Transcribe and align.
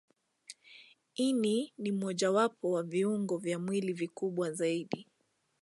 Ini 1.15 1.69
ni 1.77 1.91
mojawapo 1.91 2.71
wa 2.71 2.83
viungo 2.83 3.37
vya 3.37 3.59
mwili 3.59 3.93
vikubwa 3.93 4.51
zaidi. 4.51 5.07